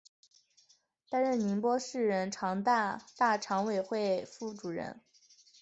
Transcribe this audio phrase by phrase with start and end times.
[1.11, 2.27] 担任宁波市人
[2.63, 4.99] 大常委会副主任。